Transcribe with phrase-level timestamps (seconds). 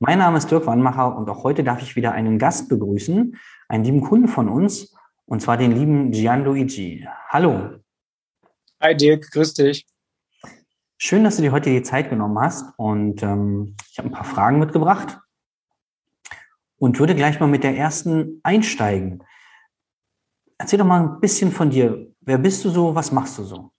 [0.00, 3.84] Mein Name ist Dirk Wannmacher und auch heute darf ich wieder einen Gast begrüßen, einen
[3.84, 4.92] lieben Kunden von uns,
[5.24, 7.06] und zwar den lieben Gianluigi.
[7.28, 7.78] Hallo.
[8.80, 9.86] Hi Dirk, grüß dich.
[10.98, 14.24] Schön, dass du dir heute die Zeit genommen hast und ähm, ich habe ein paar
[14.24, 15.20] Fragen mitgebracht
[16.76, 19.22] und würde gleich mal mit der ersten einsteigen.
[20.58, 22.12] Erzähl doch mal ein bisschen von dir.
[22.20, 22.96] Wer bist du so?
[22.96, 23.70] Was machst du so?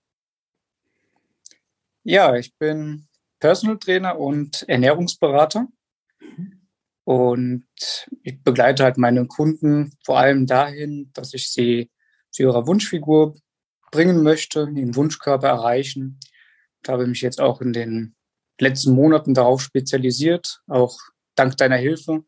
[2.03, 3.05] Ja, ich bin
[3.39, 5.67] Personal Trainer und Ernährungsberater.
[7.05, 7.65] Und
[8.23, 11.89] ich begleite halt meine Kunden vor allem dahin, dass ich sie
[12.31, 13.35] zu ihrer Wunschfigur
[13.91, 16.19] bringen möchte, den Wunschkörper erreichen
[16.85, 18.15] ich habe mich jetzt auch in den
[18.59, 20.99] letzten Monaten darauf spezialisiert, auch
[21.33, 22.23] dank deiner Hilfe,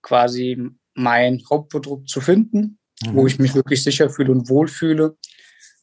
[0.00, 3.14] quasi mein Hauptprodukt zu finden, mhm.
[3.14, 5.18] wo ich mich wirklich sicher fühle und wohlfühle.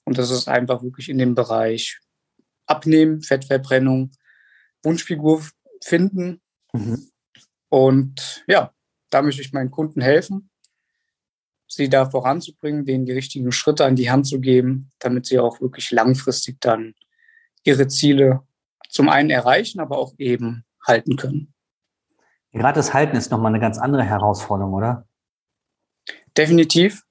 [0.05, 1.99] Und das ist einfach wirklich in dem Bereich
[2.65, 4.09] Abnehmen, Fettverbrennung,
[4.81, 5.45] Wunschfigur
[5.83, 6.41] finden.
[6.73, 7.11] Mhm.
[7.73, 8.71] Und ja,
[9.09, 10.51] da möchte ich meinen Kunden helfen,
[11.67, 15.59] sie da voranzubringen, denen die richtigen Schritte an die Hand zu geben, damit sie auch
[15.59, 16.93] wirklich langfristig dann
[17.63, 18.43] ihre Ziele
[18.89, 21.55] zum einen erreichen, aber auch eben halten können.
[22.51, 25.07] Gerade das Halten ist nochmal eine ganz andere Herausforderung, oder?
[26.37, 27.01] Definitiv,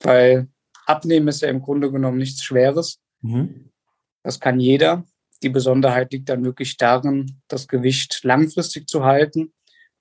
[0.00, 0.48] weil
[0.84, 3.00] Abnehmen ist ja im Grunde genommen nichts Schweres.
[3.20, 3.70] Mhm.
[4.24, 5.04] Das kann jeder.
[5.44, 9.52] Die Besonderheit liegt dann wirklich darin, das Gewicht langfristig zu halten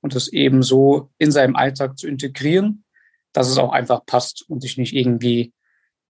[0.07, 2.85] und es eben so in seinem Alltag zu integrieren,
[3.33, 5.53] dass es auch einfach passt und sich nicht irgendwie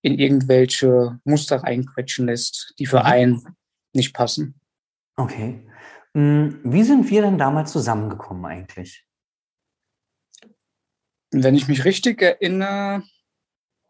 [0.04, 3.06] in irgendwelche Muster reinquetschen lässt, die für mhm.
[3.06, 3.56] einen
[3.94, 4.62] nicht passen.
[5.16, 5.68] Okay.
[6.14, 9.04] Hm, wie sind wir denn damals zusammengekommen eigentlich?
[11.32, 13.02] Wenn ich mich richtig erinnere,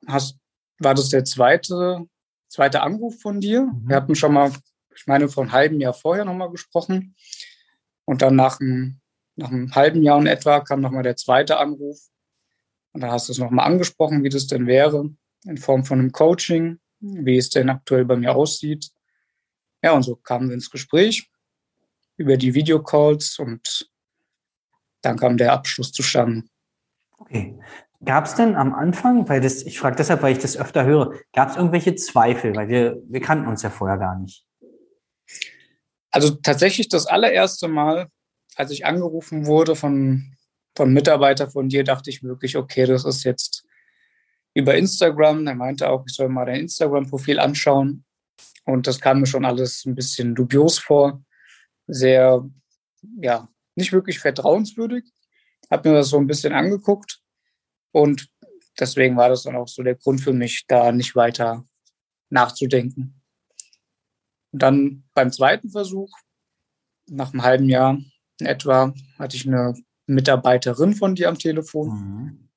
[0.08, 0.40] hast,
[0.80, 2.08] war das der zweite,
[2.48, 3.64] zweite Anruf von dir.
[3.64, 3.90] Mhm.
[3.90, 4.54] Wir hatten schon mal,
[4.96, 7.18] ich meine, vor einem halben Jahr vorher nochmal gesprochen.
[8.06, 9.02] Und dann nach einem,
[9.38, 12.00] nach einem halben Jahr in etwa kam nochmal der zweite Anruf.
[12.92, 15.10] Und da hast du es nochmal angesprochen, wie das denn wäre,
[15.46, 18.90] in Form von einem Coaching, wie es denn aktuell bei mir aussieht.
[19.84, 21.30] Ja, und so kamen wir ins Gespräch
[22.18, 23.90] über die Videocalls und
[25.02, 26.48] dann kam der Abschluss zustande.
[27.20, 27.60] Okay.
[28.04, 31.14] Gab es denn am Anfang, weil das, ich frage deshalb, weil ich das öfter höre,
[31.34, 34.46] gab es irgendwelche Zweifel, weil wir, wir kannten uns ja vorher gar nicht?
[36.12, 38.08] Also tatsächlich das allererste Mal,
[38.58, 40.36] als ich angerufen wurde von,
[40.76, 43.66] von Mitarbeiter von dir, dachte ich wirklich, okay, das ist jetzt
[44.56, 45.46] über Instagram.
[45.46, 48.04] Er meinte auch, ich soll mal dein Instagram-Profil anschauen.
[48.66, 51.24] Und das kam mir schon alles ein bisschen dubios vor.
[51.86, 52.50] Sehr,
[53.22, 55.06] ja, nicht wirklich vertrauenswürdig.
[55.70, 57.22] Hab mir das so ein bisschen angeguckt.
[57.92, 58.28] Und
[58.80, 61.64] deswegen war das dann auch so der Grund für mich, da nicht weiter
[62.30, 63.22] nachzudenken.
[64.52, 66.12] Und dann beim zweiten Versuch,
[67.06, 68.00] nach einem halben Jahr
[68.40, 69.74] in etwa, hatte ich eine
[70.06, 71.90] Mitarbeiterin von dir am Telefon.
[71.90, 72.50] Mhm.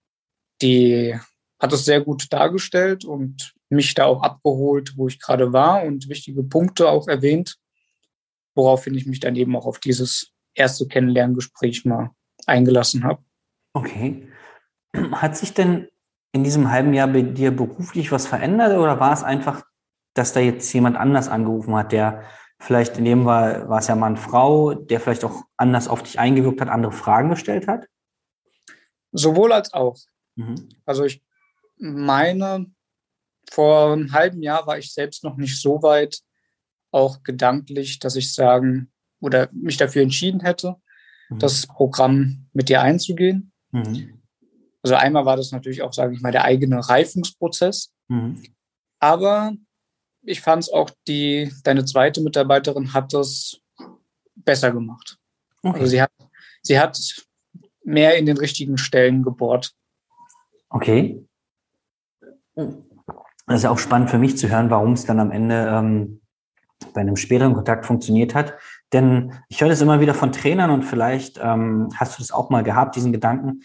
[0.63, 1.19] Die
[1.59, 6.09] hat es sehr gut dargestellt und mich da auch abgeholt, wo ich gerade war und
[6.09, 7.57] wichtige Punkte auch erwähnt,
[8.55, 12.11] woraufhin ich mich dann eben auch auf dieses erste Kennenlerngespräch mal
[12.47, 13.23] eingelassen habe.
[13.73, 14.29] Okay.
[15.13, 15.89] Hat sich denn
[16.33, 19.65] in diesem halben Jahr bei dir beruflich was verändert oder war es einfach,
[20.15, 22.25] dass da jetzt jemand anders angerufen hat, der
[22.61, 26.19] vielleicht in dem war, war es ja Mann, Frau, der vielleicht auch anders auf dich
[26.19, 27.87] eingewirkt hat, andere Fragen gestellt hat?
[29.13, 29.97] Sowohl als auch.
[30.37, 30.69] Mhm.
[30.85, 31.25] Also ich
[31.79, 32.67] meine,
[33.51, 36.21] vor einem halben Jahr war ich selbst noch nicht so weit,
[36.93, 40.77] auch gedanklich, dass ich sagen oder mich dafür entschieden hätte,
[41.31, 41.39] mhm.
[41.39, 43.53] das Programm mit dir einzugehen.
[43.73, 44.21] Mhm.
[44.83, 47.93] Also einmal war das natürlich auch, sage ich mal, der eigene Reifungsprozess.
[48.09, 48.43] Mhm.
[48.99, 49.55] Aber
[50.23, 53.61] ich fand es auch, die, deine zweite Mitarbeiterin hat das
[54.35, 55.19] besser gemacht.
[55.63, 55.81] Okay.
[55.81, 56.13] Also sie hat,
[56.63, 56.99] sie hat
[57.85, 59.75] mehr in den richtigen Stellen gebohrt.
[60.69, 61.25] Okay.
[62.55, 66.21] Das ist auch spannend für mich zu hören, warum es dann am Ende ähm,
[66.95, 68.55] bei einem späteren Kontakt funktioniert hat.
[68.93, 72.51] Denn ich höre das immer wieder von Trainern und vielleicht ähm, hast du das auch
[72.51, 73.63] mal gehabt, diesen Gedanken,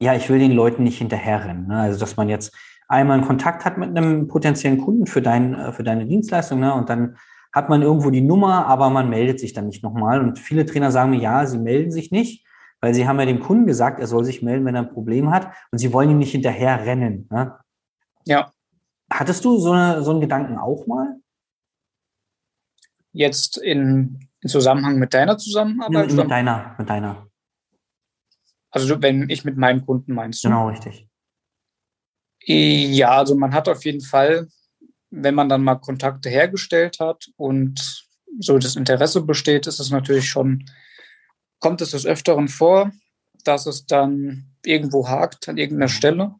[0.00, 1.68] ja, ich will den Leuten nicht hinterherrennen.
[1.68, 1.80] Ne?
[1.80, 2.54] Also, dass man jetzt
[2.88, 6.74] einmal einen Kontakt hat mit einem potenziellen Kunden für, dein, äh, für deine Dienstleistung ne?
[6.74, 7.16] und dann
[7.52, 10.20] hat man irgendwo die Nummer, aber man meldet sich dann nicht nochmal.
[10.20, 12.44] Und viele Trainer sagen mir, ja, sie melden sich nicht,
[12.80, 15.30] weil sie haben ja dem Kunden gesagt, er soll sich melden, wenn er ein Problem
[15.30, 17.28] hat und sie wollen ihm nicht hinterher rennen.
[17.30, 17.56] Ne?
[18.24, 18.52] Ja.
[19.08, 21.16] Hattest du so, eine, so einen Gedanken auch mal?
[23.12, 26.08] Jetzt in, in Zusammenhang mit deiner Zusammenarbeit?
[26.08, 27.28] Mit, mit deiner, mit deiner.
[28.70, 30.48] Also wenn ich mit meinen Kunden meinst du?
[30.48, 31.08] Genau, richtig.
[32.46, 34.48] Ja, also man hat auf jeden Fall,
[35.10, 38.06] wenn man dann mal Kontakte hergestellt hat und
[38.38, 40.64] so das Interesse besteht, ist es natürlich schon,
[41.60, 42.92] kommt es des Öfteren vor,
[43.44, 46.34] dass es dann irgendwo hakt an irgendeiner Stelle.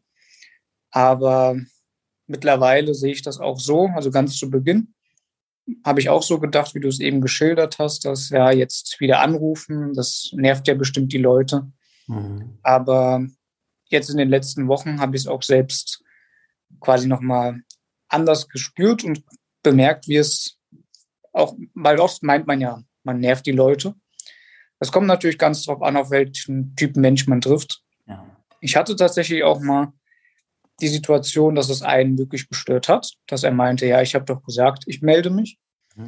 [0.91, 1.55] Aber
[2.27, 4.95] mittlerweile sehe ich das auch so, also ganz zu Beginn
[5.83, 9.21] habe ich auch so gedacht, wie du es eben geschildert hast, dass ja jetzt wieder
[9.21, 11.71] anrufen, das nervt ja bestimmt die Leute.
[12.07, 12.57] Mhm.
[12.61, 13.25] Aber
[13.89, 16.03] jetzt in den letzten Wochen habe ich es auch selbst
[16.79, 17.61] quasi nochmal
[18.07, 19.23] anders gespürt und
[19.63, 20.57] bemerkt, wie es
[21.33, 23.95] auch, weil oft meint man ja, man nervt die Leute.
[24.79, 27.81] Es kommt natürlich ganz drauf an, auf welchen Typen Mensch man trifft.
[28.07, 28.25] Ja.
[28.61, 29.93] Ich hatte tatsächlich auch mal
[30.81, 34.43] die Situation, dass es einen wirklich gestört hat, dass er meinte, ja, ich habe doch
[34.43, 35.57] gesagt, ich melde mich.
[35.95, 36.07] Mhm.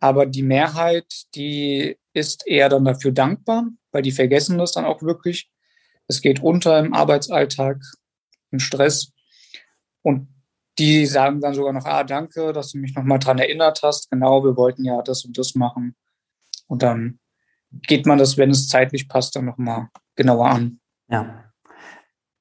[0.00, 5.02] Aber die Mehrheit, die ist eher dann dafür dankbar, weil die vergessen das dann auch
[5.02, 5.50] wirklich.
[6.10, 7.76] Es geht unter im Arbeitsalltag,
[8.50, 9.12] im Stress.
[10.02, 10.26] Und
[10.76, 14.10] die sagen dann sogar noch, ah, danke, dass du mich nochmal dran erinnert hast.
[14.10, 15.94] Genau, wir wollten ja das und das machen.
[16.66, 17.20] Und dann
[17.70, 19.86] geht man das, wenn es zeitlich passt, dann nochmal
[20.16, 20.80] genauer an.
[21.08, 21.44] Ja.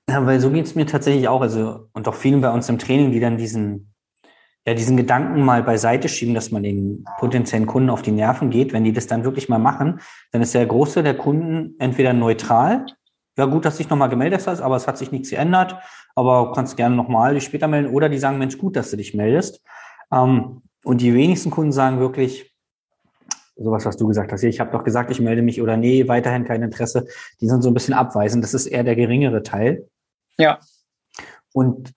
[0.09, 1.41] Ja, weil so geht es mir tatsächlich auch.
[1.41, 3.93] Also, und auch vielen bei uns im Training, die dann diesen,
[4.65, 8.73] ja, diesen Gedanken mal beiseite schieben, dass man den potenziellen Kunden auf die Nerven geht.
[8.73, 9.99] Wenn die das dann wirklich mal machen,
[10.31, 12.87] dann ist der Große der Kunden entweder neutral
[13.39, 15.75] ja gut, dass du dich nochmal gemeldet hast, aber es hat sich nichts geändert,
[16.15, 18.97] aber du kannst gerne nochmal dich später melden oder die sagen, Mensch, gut, dass du
[18.97, 19.61] dich meldest.
[20.11, 22.53] Ähm, und die wenigsten Kunden sagen wirklich,
[23.55, 26.45] sowas, was du gesagt hast, ich habe doch gesagt, ich melde mich oder nee, weiterhin
[26.45, 27.07] kein Interesse.
[27.41, 28.43] Die sind so ein bisschen abweisend.
[28.43, 29.87] Das ist eher der geringere Teil.
[30.37, 30.59] Ja.
[31.53, 31.93] Und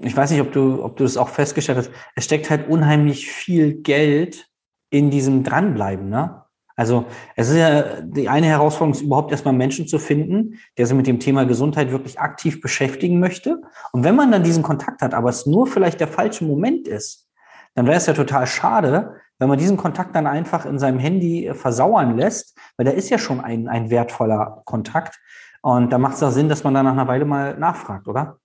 [0.00, 1.90] ich weiß nicht, ob du, ob du das auch festgestellt hast.
[2.14, 4.48] Es steckt halt unheimlich viel Geld
[4.90, 6.43] in diesem Dranbleiben, ne?
[6.76, 7.06] Also
[7.36, 11.06] es ist ja die eine Herausforderung, ist überhaupt erstmal Menschen zu finden, der sich mit
[11.06, 13.62] dem Thema Gesundheit wirklich aktiv beschäftigen möchte.
[13.92, 17.28] Und wenn man dann diesen Kontakt hat, aber es nur vielleicht der falsche Moment ist,
[17.74, 21.52] dann wäre es ja total schade, wenn man diesen Kontakt dann einfach in seinem Handy
[21.54, 25.20] versauern lässt, weil da ist ja schon ein, ein wertvoller Kontakt.
[25.60, 28.38] Und da macht es ja Sinn, dass man dann nach einer Weile mal nachfragt, oder?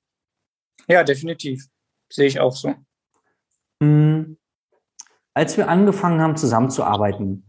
[0.87, 1.65] Ja, definitiv.
[2.11, 2.73] Sehe ich auch so.
[3.81, 4.37] Hm.
[5.33, 7.45] Als wir angefangen haben zusammenzuarbeiten,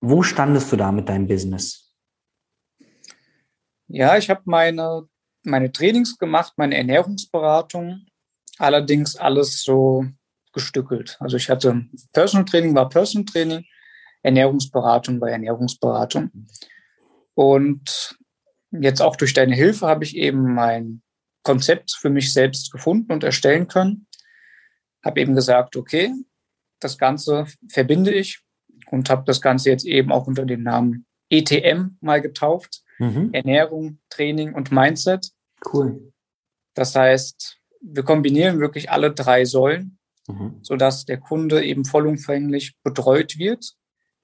[0.00, 1.92] wo standest du da mit deinem Business?
[3.88, 5.08] Ja, ich habe meine,
[5.44, 8.06] meine Trainings gemacht, meine Ernährungsberatung,
[8.58, 10.04] allerdings alles so
[10.52, 11.16] gestückelt.
[11.20, 13.64] Also ich hatte Personal Training war Personal Training,
[14.22, 16.30] Ernährungsberatung war Ernährungsberatung.
[17.34, 18.18] Und
[18.70, 21.02] jetzt auch durch deine Hilfe habe ich eben mein
[21.44, 24.06] Konzept für mich selbst gefunden und erstellen können.
[25.04, 26.12] Habe eben gesagt, okay,
[26.80, 28.42] das Ganze verbinde ich
[28.90, 32.82] und habe das Ganze jetzt eben auch unter dem Namen ETM mal getauft.
[32.98, 33.30] Mhm.
[33.32, 35.30] Ernährung, Training und Mindset.
[35.72, 36.12] Cool.
[36.74, 40.58] Das heißt, wir kombinieren wirklich alle drei Säulen, mhm.
[40.62, 43.74] sodass der Kunde eben vollumfänglich betreut wird.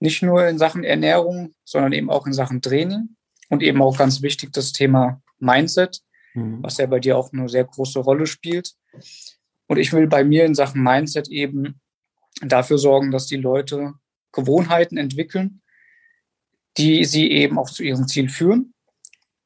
[0.01, 3.17] Nicht nur in Sachen Ernährung, sondern eben auch in Sachen Training
[3.49, 6.01] und eben auch ganz wichtig das Thema Mindset,
[6.35, 6.63] mhm.
[6.63, 8.73] was ja bei dir auch eine sehr große Rolle spielt.
[9.67, 11.81] Und ich will bei mir in Sachen Mindset eben
[12.43, 13.95] dafür sorgen, dass die Leute
[14.35, 15.63] Gewohnheiten entwickeln,
[16.77, 18.75] die sie eben auch zu ihrem Ziel führen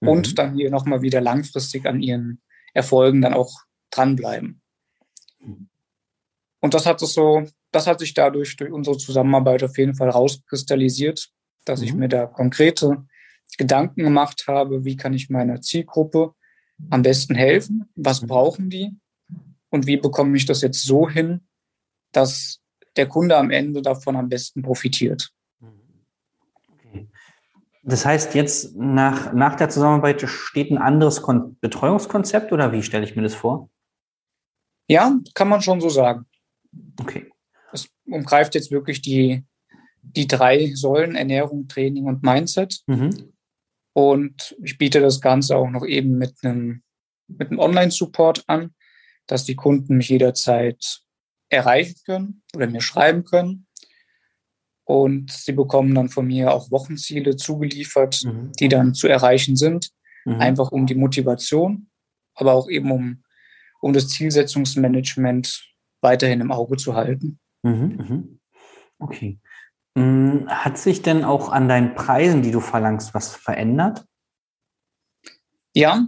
[0.01, 0.09] mhm.
[0.09, 2.41] und dann hier nochmal wieder langfristig an ihren
[2.75, 4.61] Erfolgen dann auch dranbleiben.
[5.41, 5.69] Mhm.
[6.61, 10.11] Und das hat es so, das hat sich dadurch durch unsere Zusammenarbeit auf jeden Fall
[10.11, 11.31] rauskristallisiert,
[11.65, 11.87] dass mhm.
[11.87, 13.07] ich mir da konkrete
[13.57, 16.35] Gedanken gemacht habe, wie kann ich meiner Zielgruppe
[16.91, 18.27] am besten helfen, was mhm.
[18.27, 18.97] brauchen die
[19.71, 21.47] und wie bekomme ich das jetzt so hin,
[22.13, 22.61] dass
[22.99, 25.31] der Kunde am Ende davon am besten profitiert.
[26.73, 27.09] Okay.
[27.83, 33.05] Das heißt, jetzt nach, nach der Zusammenarbeit steht ein anderes Kon Betreuungskonzept oder wie stelle
[33.05, 33.71] ich mir das vor?
[34.89, 36.27] Ja, kann man schon so sagen.
[37.01, 37.31] Okay.
[37.73, 39.45] Das umgreift jetzt wirklich die,
[40.03, 42.81] die drei Säulen Ernährung, Training und Mindset.
[42.87, 43.33] Mhm.
[43.93, 46.83] Und ich biete das Ganze auch noch eben mit einem,
[47.27, 48.75] mit einem Online-Support an,
[49.27, 51.03] dass die Kunden mich jederzeit
[51.51, 53.67] erreichen können oder mir schreiben können.
[54.85, 58.53] Und sie bekommen dann von mir auch Wochenziele zugeliefert, Mhm.
[58.59, 59.91] die dann zu erreichen sind,
[60.25, 60.41] Mhm.
[60.41, 61.91] einfach um die Motivation,
[62.35, 63.23] aber auch eben um,
[63.81, 67.39] um das Zielsetzungsmanagement weiterhin im Auge zu halten.
[67.63, 67.97] Mhm.
[68.09, 68.41] Mhm.
[68.99, 69.39] Okay.
[69.95, 74.07] Mm, Hat sich denn auch an deinen Preisen, die du verlangst, was verändert?
[75.75, 76.07] Ja,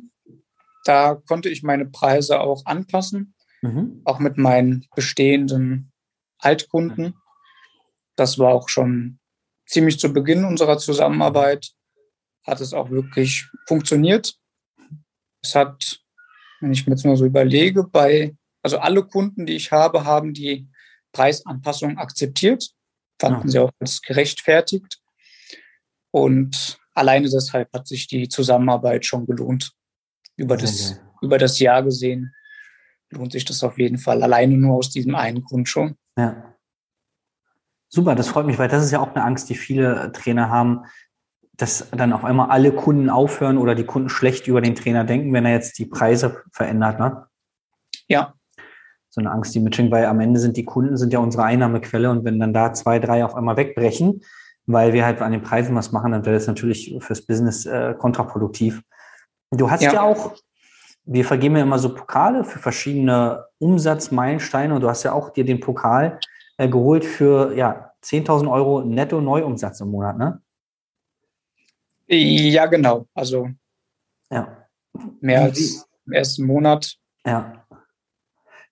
[0.85, 4.00] da konnte ich meine Preise auch anpassen, Mhm.
[4.05, 5.93] auch mit meinen bestehenden
[6.38, 7.14] Altkunden.
[8.17, 9.19] Das war auch schon
[9.67, 11.73] ziemlich zu Beginn unserer Zusammenarbeit,
[12.47, 14.35] hat es auch wirklich funktioniert.
[15.43, 16.00] Es hat,
[16.61, 20.33] wenn ich mir jetzt mal so überlege, bei, also alle Kunden, die ich habe, haben
[20.33, 20.69] die
[21.12, 22.71] Preisanpassung akzeptiert,
[23.21, 23.52] fanden Ja.
[23.52, 25.00] sie auch als gerechtfertigt.
[26.11, 29.73] Und alleine deshalb hat sich die Zusammenarbeit schon gelohnt.
[30.37, 32.35] Über das, über das Jahr gesehen
[33.11, 34.23] lohnt sich das auf jeden Fall.
[34.23, 35.97] Alleine nur aus diesem einen Grund schon.
[36.17, 36.55] Ja.
[37.88, 40.85] Super, das freut mich, weil das ist ja auch eine Angst, die viele Trainer haben,
[41.57, 45.33] dass dann auf einmal alle Kunden aufhören oder die Kunden schlecht über den Trainer denken,
[45.33, 46.99] wenn er jetzt die Preise verändert.
[46.99, 47.26] Ne?
[48.09, 48.35] Ja,
[49.11, 52.11] So eine Angst, die mitschwingt, weil am Ende sind die Kunden sind ja unsere Einnahmequelle
[52.11, 54.23] und wenn dann da zwei, drei auf einmal wegbrechen,
[54.67, 57.95] weil wir halt an den Preisen was machen, dann wäre das natürlich fürs Business äh,
[57.99, 58.83] kontraproduktiv.
[59.50, 59.93] Du hast ja.
[59.93, 60.02] Ja.
[60.02, 60.37] auch,
[61.04, 65.45] wir vergeben ja immer so Pokale für verschiedene Umsatzmeilensteine und du hast ja auch dir
[65.45, 66.21] den Pokal
[66.57, 70.40] äh, geholt für ja 10.000 Euro netto Neuumsatz im Monat, ne?
[72.09, 73.07] ja, genau.
[73.14, 73.49] Also
[74.30, 74.66] Ja.
[75.21, 76.97] mehr als im ersten Monat.
[77.25, 77.66] Ja.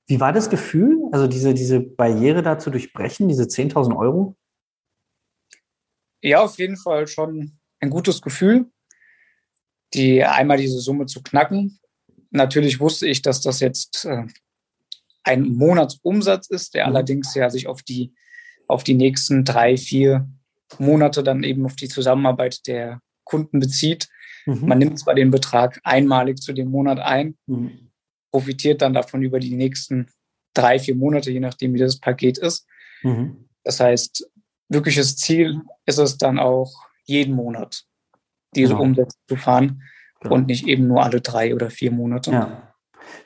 [0.06, 4.37] Wie war das Gefühl, also diese, diese Barriere da zu durchbrechen, diese 10.000 Euro?
[6.23, 8.70] Ja, auf jeden Fall schon ein gutes Gefühl,
[9.94, 11.78] die einmal diese Summe zu knacken.
[12.30, 14.25] Natürlich wusste ich, dass das jetzt äh,
[15.25, 16.92] ein Monatsumsatz ist, der Mhm.
[16.94, 18.14] allerdings ja sich auf die,
[18.66, 20.28] auf die nächsten drei, vier
[20.78, 24.08] Monate dann eben auf die Zusammenarbeit der Kunden bezieht.
[24.47, 24.66] Mhm.
[24.68, 27.90] Man nimmt zwar den Betrag einmalig zu dem Monat ein, Mhm.
[28.30, 30.08] profitiert dann davon über die nächsten
[30.54, 32.66] drei, vier Monate, je nachdem, wie das Paket ist.
[33.02, 33.49] Mhm.
[33.64, 34.30] Das heißt,
[34.68, 36.73] wirkliches Ziel ist es dann auch,
[37.04, 37.85] jeden Monat
[38.54, 38.82] diese Genau.
[38.82, 39.82] Umsätze zu fahren
[40.20, 40.34] Genau.
[40.34, 42.32] und nicht eben nur alle drei oder vier Monate.
[42.32, 42.75] Ja.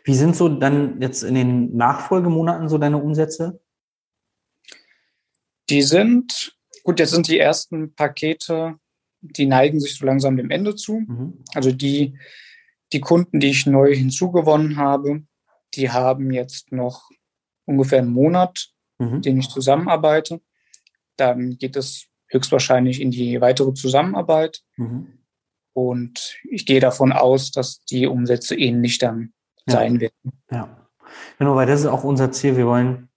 [0.04, 3.60] Wie sind so dann jetzt in den Nachfolgemonaten so deine Umsätze?
[5.70, 8.76] Die sind, gut, jetzt sind die ersten Pakete,
[9.20, 11.00] die neigen sich so langsam dem Ende zu.
[11.00, 11.44] Mhm.
[11.54, 12.18] Also die,
[12.92, 15.22] die Kunden, die ich neu hinzugewonnen habe,
[15.74, 17.08] die haben jetzt noch
[17.64, 18.68] ungefähr einen Monat,
[18.98, 19.22] Mhm.
[19.22, 20.40] den ich zusammenarbeite.
[21.16, 24.62] Dann geht es höchstwahrscheinlich in die weitere Zusammenarbeit.
[24.76, 25.18] Mhm.
[25.74, 29.32] Und ich gehe davon aus, dass die Umsätze ähnlich dann
[29.66, 29.74] Ja.
[29.74, 30.32] sein werden.
[30.50, 30.68] Ja,
[31.38, 32.56] genau, weil das ist auch unser Ziel.
[32.56, 33.08] Wir wollen,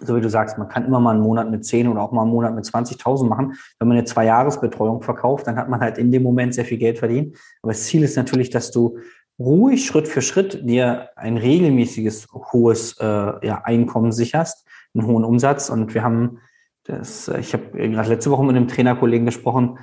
[0.00, 2.22] so wie du sagst, man kann immer mal einen Monat mit 10 oder auch mal
[2.22, 3.54] einen Monat mit 20.000 machen.
[3.78, 6.98] Wenn man eine Zwei-Jahres-Betreuung verkauft, dann hat man halt in dem Moment sehr viel Geld
[6.98, 7.36] verdient.
[7.62, 8.98] Aber das Ziel ist natürlich, dass du
[9.38, 13.04] ruhig Schritt für Schritt dir ein regelmäßiges, hohes äh,
[13.46, 15.70] ja, Einkommen sicherst, einen hohen Umsatz.
[15.70, 16.40] Und wir haben
[16.84, 19.78] das, ich habe gerade letzte Woche mit einem Trainerkollegen gesprochen,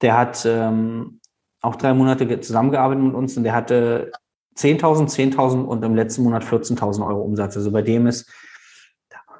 [0.00, 1.20] der hat ähm,
[1.68, 4.10] auch drei Monate ge- zusammengearbeitet mit uns und der hatte
[4.56, 7.56] 10.000, 10.000 und im letzten Monat 14.000 Euro Umsatz.
[7.56, 8.28] Also bei dem ist,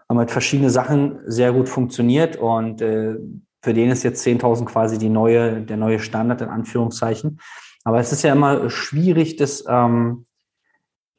[0.08, 3.16] haben halt verschiedene Sachen sehr gut funktioniert und äh,
[3.62, 7.40] für den ist jetzt 10.000 quasi die neue, der neue Standard in Anführungszeichen.
[7.84, 10.24] Aber es ist ja immer schwierig, das, ähm,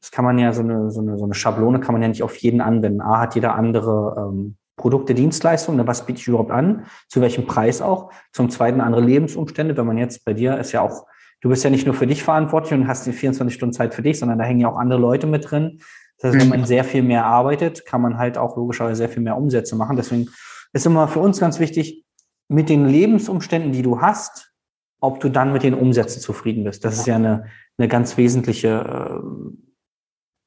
[0.01, 2.23] das kann man ja so eine, so eine, so eine Schablone kann man ja nicht
[2.23, 3.01] auf jeden anwenden.
[3.01, 7.81] A hat jeder andere ähm, Produkte, Dienstleistungen, was biete ich überhaupt an, zu welchem Preis
[7.81, 8.11] auch.
[8.31, 9.75] Zum Zweiten andere Lebensumstände.
[9.77, 11.05] Wenn man jetzt bei dir ist ja auch,
[11.41, 14.01] du bist ja nicht nur für dich verantwortlich und hast die 24 Stunden Zeit für
[14.01, 15.81] dich, sondern da hängen ja auch andere Leute mit drin.
[16.17, 19.21] Das heißt, wenn man sehr viel mehr arbeitet, kann man halt auch logischerweise sehr viel
[19.21, 19.97] mehr Umsätze machen.
[19.97, 20.29] Deswegen
[20.71, 22.05] ist immer für uns ganz wichtig,
[22.47, 24.53] mit den Lebensumständen, die du hast,
[25.01, 26.83] ob du dann mit den Umsätzen zufrieden bist.
[26.83, 27.45] Das ist ja eine,
[27.77, 29.29] eine ganz wesentliche äh,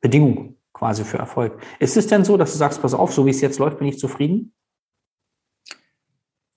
[0.00, 1.62] Bedingung quasi für Erfolg.
[1.78, 3.86] Ist es denn so, dass du sagst, pass auf, so wie es jetzt läuft, bin
[3.86, 4.52] ich zufrieden?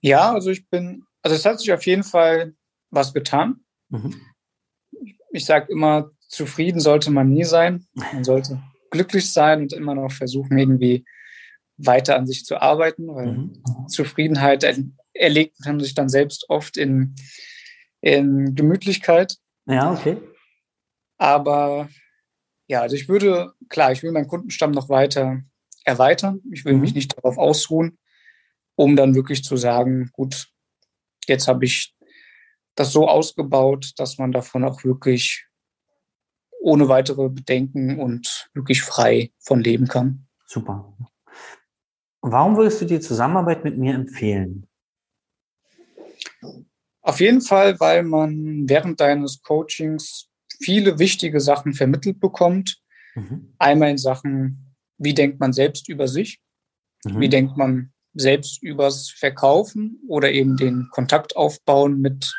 [0.02, 2.56] Ja, also ich bin, also es hat sich auf jeden Fall
[2.90, 3.64] was getan.
[3.90, 4.16] Mhm.
[5.32, 7.86] Ich sage immer, zufrieden sollte man nie sein.
[7.94, 11.06] Man sollte glücklich sein und immer noch versuchen, irgendwie
[11.78, 13.64] weiter an sich zu arbeiten, weil mhm.
[13.90, 14.66] Zufriedenheit
[15.14, 17.14] erlegt man sich dann selbst oft in,
[18.02, 19.38] in Gemütlichkeit.
[19.68, 20.18] Ja, okay.
[21.20, 21.90] Aber
[22.68, 25.42] ja, also ich würde, klar, ich will meinen Kundenstamm noch weiter
[25.84, 26.42] erweitern.
[26.52, 26.82] Ich will mhm.
[26.82, 27.98] mich nicht darauf ausruhen,
[28.76, 30.48] um dann wirklich zu sagen, gut,
[31.28, 31.96] jetzt habe ich
[32.76, 35.48] das so ausgebaut, dass man davon auch wirklich
[36.60, 40.28] ohne weitere Bedenken und wirklich frei von leben kann.
[40.48, 40.94] Super.
[42.22, 44.68] Warum würdest du die Zusammenarbeit mit mir empfehlen?
[47.02, 50.28] Auf jeden Fall, weil man während deines Coachings
[50.62, 52.82] viele wichtige Sachen vermittelt bekommt.
[53.16, 53.54] Mhm.
[53.60, 56.40] Einmal in Sachen, wie denkt man selbst über sich?
[57.06, 57.20] Mhm.
[57.20, 62.34] Wie denkt man selbst übers Verkaufen oder eben den Kontakt aufbauen mit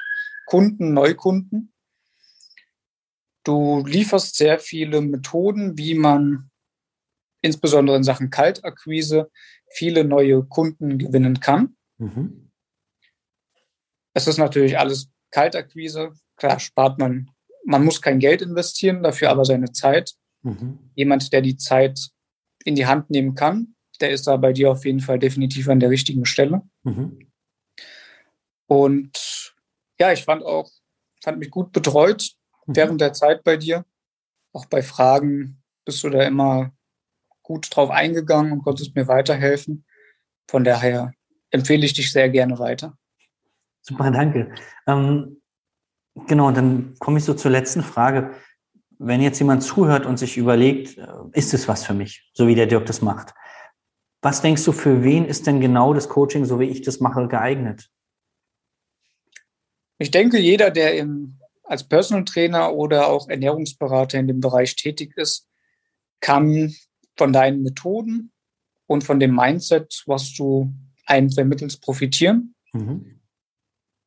[0.46, 1.72] Kunden, Neukunden?
[3.44, 6.50] Du lieferst sehr viele Methoden, wie man
[7.42, 9.30] insbesondere in Sachen Kaltakquise
[9.70, 11.76] viele neue Kunden gewinnen kann.
[11.98, 12.50] Mhm.
[14.14, 16.12] Es ist natürlich alles Kaltakquise.
[16.36, 17.30] Klar spart man
[17.66, 20.14] man muss kein Geld investieren, dafür aber seine Zeit.
[20.42, 20.78] Mhm.
[20.94, 22.10] Jemand, der die Zeit
[22.64, 25.80] in die Hand nehmen kann, der ist da bei dir auf jeden Fall definitiv an
[25.80, 26.62] der richtigen Stelle.
[26.84, 27.18] Mhm.
[28.66, 29.54] Und
[29.98, 30.70] ja, ich fand auch,
[31.22, 32.30] fand mich gut betreut
[32.66, 32.76] mhm.
[32.76, 33.84] während der Zeit bei dir.
[34.52, 36.72] Auch bei Fragen bist du da immer
[37.42, 39.84] gut drauf eingegangen und konntest mir weiterhelfen.
[40.48, 41.12] Von daher
[41.50, 42.96] empfehle ich dich sehr gerne weiter.
[43.82, 44.54] Super, danke.
[44.86, 45.40] Ähm,
[46.26, 48.30] Genau, und dann komme ich so zur letzten Frage.
[48.98, 52.54] Wenn jetzt jemand zuhört und sich überlegt, äh, ist es was für mich, so wie
[52.54, 53.34] der Dirk das macht?
[54.22, 57.28] Was denkst du, für wen ist denn genau das Coaching, so wie ich das mache,
[57.28, 57.90] geeignet?
[59.98, 65.16] Ich denke, jeder, der im, als Personal Trainer oder auch Ernährungsberater in dem Bereich tätig
[65.16, 65.46] ist,
[66.20, 66.74] kann
[67.16, 68.32] von deinen Methoden
[68.86, 70.72] und von dem Mindset, was du
[71.06, 72.54] einem vermittelst, profitieren.
[72.72, 73.20] Mhm.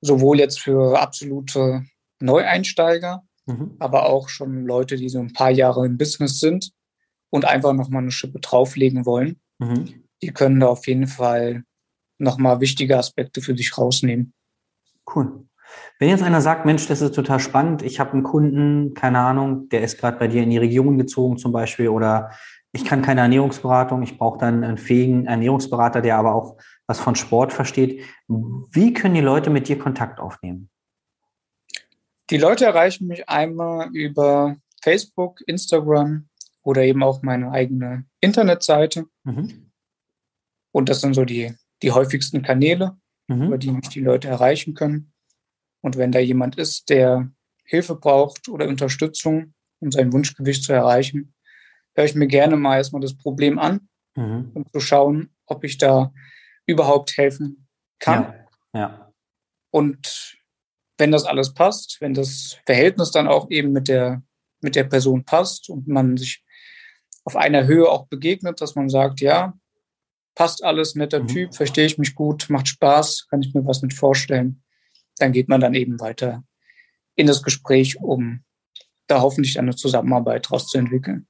[0.02, 1.86] Sowohl jetzt für absolute
[2.22, 3.76] Neueinsteiger, mhm.
[3.80, 6.72] aber auch schon Leute, die so ein paar Jahre im Business sind
[7.30, 9.40] und einfach nochmal eine Schippe drauflegen wollen.
[9.60, 10.04] Mhm.
[10.22, 11.64] Die können da auf jeden Fall
[12.18, 14.34] nochmal wichtige Aspekte für sich rausnehmen.
[15.14, 15.46] Cool.
[16.00, 19.70] Wenn jetzt einer sagt, Mensch, das ist total spannend, ich habe einen Kunden, keine Ahnung,
[19.70, 22.32] der ist gerade bei dir in die Region gezogen zum Beispiel oder
[22.72, 27.16] ich kann keine Ernährungsberatung, ich brauche dann einen fähigen Ernährungsberater, der aber auch was von
[27.16, 28.04] Sport versteht.
[28.28, 30.70] Wie können die Leute mit dir Kontakt aufnehmen?
[32.30, 36.30] Die Leute erreichen mich einmal über Facebook, Instagram
[36.62, 39.06] oder eben auch meine eigene Internetseite.
[39.24, 39.72] Mhm.
[40.72, 43.48] Und das sind so die, die häufigsten Kanäle, mhm.
[43.48, 45.12] über die mich die Leute erreichen können.
[45.82, 47.32] Und wenn da jemand ist, der
[47.64, 51.34] Hilfe braucht oder Unterstützung, um sein Wunschgewicht zu erreichen,
[51.96, 54.52] höre ich mir gerne mal erstmal das Problem an, mhm.
[54.54, 56.14] um zu schauen, ob ich da
[56.66, 58.34] überhaupt helfen kann.
[58.74, 58.80] Ja.
[58.80, 59.14] ja.
[59.72, 60.39] Und
[61.00, 64.22] wenn das alles passt, wenn das Verhältnis dann auch eben mit der,
[64.62, 66.44] mit der Person passt und man sich
[67.24, 69.54] auf einer Höhe auch begegnet, dass man sagt, ja,
[70.36, 71.28] passt alles, netter mhm.
[71.28, 74.62] Typ, verstehe ich mich gut, macht Spaß, kann ich mir was mit vorstellen,
[75.18, 76.44] dann geht man dann eben weiter
[77.16, 78.44] in das Gespräch, um
[79.08, 81.28] da hoffentlich eine Zusammenarbeit daraus zu entwickeln.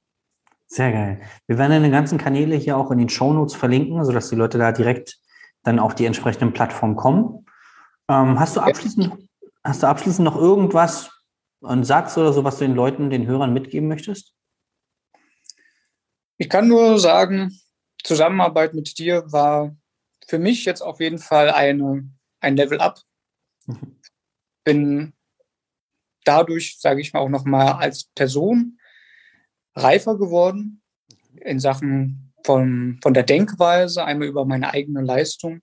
[0.66, 1.20] Sehr geil.
[1.46, 4.70] Wir werden deine ganzen Kanäle hier auch in den Shownotes verlinken, sodass die Leute da
[4.70, 5.18] direkt
[5.62, 7.46] dann auf die entsprechenden Plattformen kommen.
[8.08, 9.29] Ähm, hast du abschließend
[9.62, 11.10] Hast du abschließend noch irgendwas,
[11.62, 14.34] einen Satz oder so, was du den Leuten, den Hörern mitgeben möchtest?
[16.38, 17.60] Ich kann nur sagen,
[18.02, 19.76] Zusammenarbeit mit dir war
[20.26, 23.00] für mich jetzt auf jeden Fall eine, ein Level up.
[23.66, 23.96] Mhm.
[24.64, 25.14] Bin
[26.24, 28.78] dadurch, sage ich mal, auch nochmal als Person
[29.74, 30.82] reifer geworden
[31.36, 35.62] in Sachen von, von der Denkweise, einmal über meine eigene Leistung,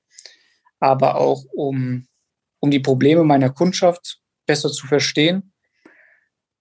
[0.80, 2.08] aber auch um
[2.60, 5.54] um die Probleme meiner Kundschaft besser zu verstehen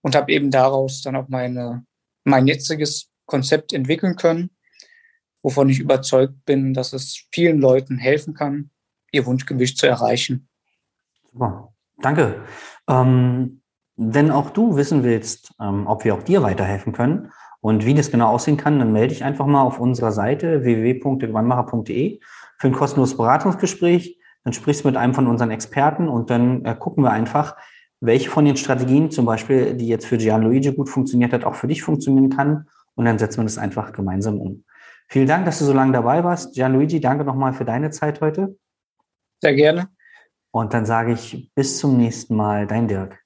[0.02, 1.84] und habe eben daraus dann auch meine,
[2.24, 4.50] mein jetziges Konzept entwickeln können,
[5.42, 8.70] wovon ich überzeugt bin, dass es vielen Leuten helfen kann,
[9.12, 10.48] ihr Wunschgewicht zu erreichen.
[11.32, 12.44] Super, danke.
[12.88, 13.62] Ähm,
[13.96, 18.10] wenn auch du wissen willst, ähm, ob wir auch dir weiterhelfen können und wie das
[18.10, 22.20] genau aussehen kann, dann melde dich einfach mal auf unserer Seite www.gewannmacher.de
[22.58, 24.15] für ein kostenloses Beratungsgespräch.
[24.46, 27.56] Dann sprichst du mit einem von unseren Experten und dann äh, gucken wir einfach,
[27.98, 31.66] welche von den Strategien zum Beispiel, die jetzt für Gianluigi gut funktioniert hat, auch für
[31.66, 32.68] dich funktionieren kann.
[32.94, 34.62] Und dann setzen wir das einfach gemeinsam um.
[35.08, 36.54] Vielen Dank, dass du so lange dabei warst.
[36.54, 38.56] Gianluigi, danke nochmal für deine Zeit heute.
[39.42, 39.88] Sehr gerne.
[40.52, 43.25] Und dann sage ich bis zum nächsten Mal, dein Dirk.